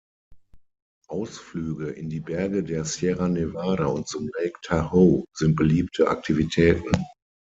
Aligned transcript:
Ausflüge 1.09 1.89
in 1.89 2.09
die 2.09 2.21
Berge 2.21 2.63
der 2.63 2.85
Sierra 2.85 3.27
Nevada 3.29 3.85
und 3.85 4.07
zum 4.07 4.31
Lake 4.35 4.57
Tahoe 4.63 5.25
sind 5.35 5.55
beliebte 5.55 6.07
Aktivitäten. 6.07 7.05